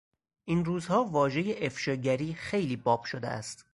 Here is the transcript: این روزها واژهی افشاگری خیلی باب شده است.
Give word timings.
این 0.45 0.65
روزها 0.65 1.03
واژهی 1.05 1.65
افشاگری 1.65 2.33
خیلی 2.33 2.75
باب 2.75 3.03
شده 3.03 3.27
است. 3.27 3.65